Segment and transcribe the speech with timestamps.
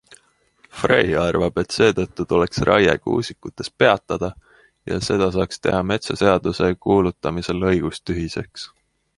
[0.83, 4.31] Frey arvab, et seetõttu tuleks raie kuusikutes peatada
[4.93, 8.71] ja seda saaks teha metsaseaduse kuulutamisel õigustühiseks.